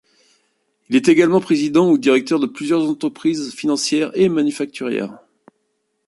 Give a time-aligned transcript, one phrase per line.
[0.89, 5.19] Il est également président ou directeur de plusieurs entreprises financières et manufacturières.